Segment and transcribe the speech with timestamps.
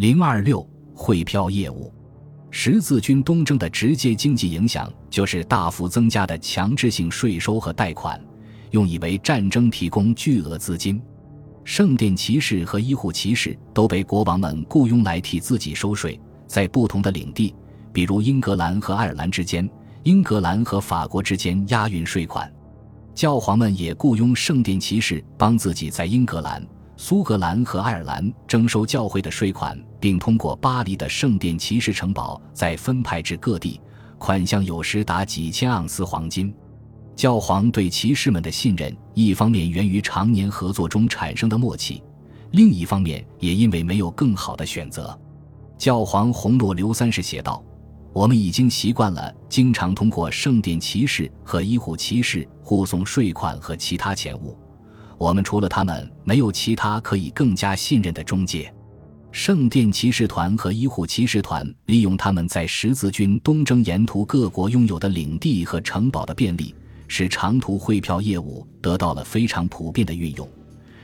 [0.00, 1.92] 零二六汇票业务，
[2.50, 8.18] 十字军东征的直接经济影响就是大幅增加的强制性税收和贷款，
[8.70, 10.98] 用以为战争提供巨额资金。
[11.64, 17.54] 圣殿骑士和医护骑士都被国王们雇佣来替自己收税，在不同的领地，
[17.92, 19.68] 比如英格兰和爱尔兰之间，
[20.04, 22.50] 英格兰和法国之间押运税款。
[23.14, 26.66] 教皇们也雇佣圣殿骑士帮自己在英格兰。
[27.02, 33.80] 苏格兰和爱尔兰征收教会的税款，并通过巴黎的圣殿骑士城堡再分派至各地，
[34.18, 36.54] 款项有时达几千盎司黄金。
[37.16, 42.02] 教皇对骑士们的信任，一方面源于常年合作中产生的默契，
[42.50, 45.18] 另一方面也因为没有更好的选择。
[45.78, 47.64] 教皇洪诺刘三世写道
[48.12, 54.54] ：“我们已经习惯了经常通过圣殿骑士和医护骑士护送税款和其他钱物。”
[55.20, 58.72] 我们除了他们，没有其他可以更加信任的中介。
[59.30, 66.74] 圣殿骑士团和医护骑士团利用他们在十字军东征沿途各国拥有的领地和城堡的便利，
[67.06, 70.48] 使长途汇票业务得到了非常普遍的运用。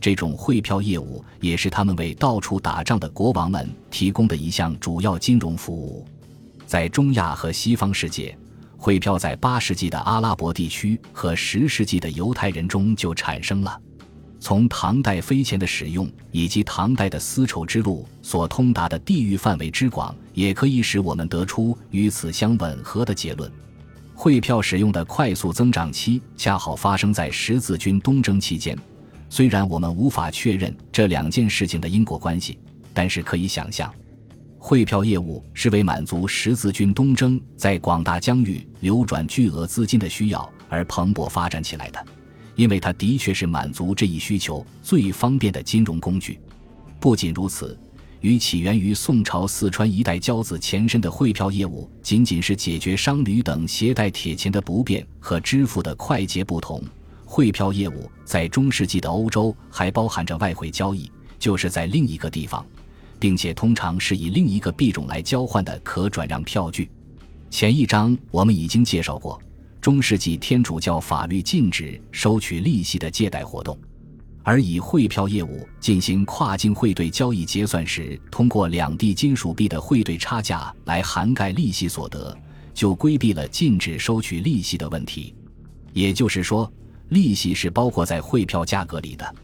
[0.00, 6.06] 这种汇票业务也是他们为到处打仗的国王们提供的一项主要金融服务。
[6.64, 8.34] 在中亚和西方世界，
[8.78, 13.78] 汇票在八世纪的阿拉伯地区和十世纪的犹太人中就产生了。
[14.40, 23.50] 从唐代飞钱的使用以及唐代的丝绸之路所通达的地域范围之广，也可以使我们得出与此相吻合的结论。
[24.14, 28.76] 汇票使用的快速增长期恰好发生在十字军东征期间。
[29.28, 32.58] 虽然我们无法确认这两件事情的因果关系，
[32.94, 33.92] 但是可以想象，
[34.56, 42.04] 汇票业务是为满足十字军东征在广大疆域流转巨额资金的需要而蓬勃发展起来的。
[42.58, 46.40] 因为它的确是满足这一需求最方便的金融工具。
[46.98, 47.78] 不仅如此，
[48.20, 56.82] 与起源于宋朝四川一带交子前身的汇票业务，仅仅是解决商旅等携带铁钱的不便和支付的快捷不同，
[57.24, 62.66] 汇票业务在中世纪的欧洲还包含着外汇交易，就是在另一个地方，
[63.20, 66.90] 并且通常是以另一个币种来交换的可转让票据。
[67.50, 69.40] 前一章我们已经介绍过。
[69.88, 73.74] 中世纪天主教法律禁止收取利息的借贷活动，
[74.42, 82.36] 而以汇票业务进行跨境汇兑交易结算时，通过两地金属币的汇兑差价来涵盖利息所得，
[82.74, 85.34] 就规避了禁止收取利息的问题。
[85.94, 86.70] 也就是说，
[87.08, 89.34] 利息是包括在汇票价格里的。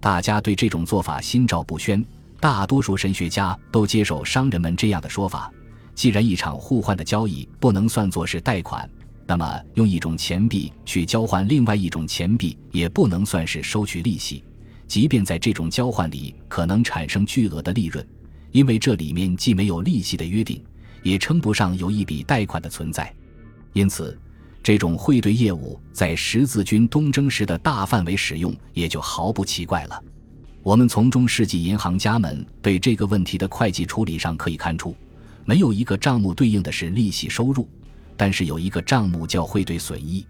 [0.00, 2.04] 大家对这种做法心照不宣，
[2.40, 5.52] 大多数神学家都接受商人们这样的说法：
[5.94, 8.90] 既然一场互换的交易不能算作是贷款。
[9.26, 14.44] 那么，用一种钱币去交换另外一种钱币，也不能算是收取利息，
[14.86, 18.06] 即便在这种交换里可能产生巨额的利润，
[18.52, 20.62] 因为这里面既没有利息的约定，
[21.02, 23.10] 也称不上有一笔贷款的存在。
[23.72, 24.18] 因此，
[24.62, 30.02] 这种汇兑业务在十字军东征时的大范围使用也就毫不奇怪了。
[30.62, 34.94] 我们从中世纪银行家们对这个问题的会计处理上可以看出，
[35.46, 37.66] 没有一个账目对应的是利息收入。
[38.16, 40.26] 但是有一个账目叫汇兑损益，